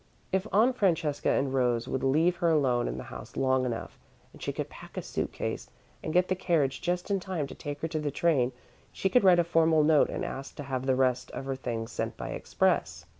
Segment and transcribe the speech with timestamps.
[0.31, 3.99] If Aunt Francesca and Rose would leave her alone in the house long enough,
[4.33, 5.69] and she could pack a suit case
[6.01, 8.51] and get the carriage just in time to take her to the train,
[8.91, 11.91] she could write a formal note and ask to have the rest of her things
[11.91, 13.05] sent by express.